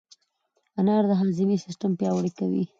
انار 0.79 1.03
د 1.09 1.13
هاضمې 1.21 1.57
سیستم 1.65 1.91
پیاوړی 1.99 2.31
کوي. 2.39 2.63